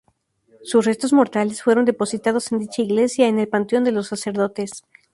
Sus 0.63 0.85
restos 0.85 1.13
mortales 1.13 1.61
fueron 1.61 1.85
depositados 1.85 2.51
en 2.51 2.57
dicha 2.57 2.81
iglesia, 2.81 3.27
en 3.27 3.37
el 3.37 3.47
panteón 3.47 3.83
de 3.83 3.91
los 3.91 4.07
sacerdotes. 4.07 4.81